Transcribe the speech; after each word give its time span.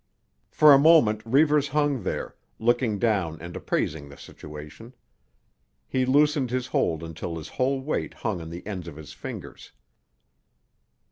For 0.49 0.73
a 0.73 0.79
moment 0.79 1.21
Reivers 1.27 1.67
hung 1.67 2.01
there, 2.01 2.33
looking 2.57 2.97
down 2.97 3.39
and 3.39 3.55
appraising 3.55 4.09
the 4.09 4.17
situation. 4.17 4.95
He 5.87 6.07
loosened 6.07 6.49
his 6.49 6.65
hold 6.65 7.03
until 7.03 7.37
his 7.37 7.49
whole 7.49 7.79
weight 7.81 8.15
hung 8.15 8.41
on 8.41 8.49
the 8.49 8.65
ends 8.65 8.87
of 8.87 8.95
his 8.95 9.13
fingers. 9.13 9.73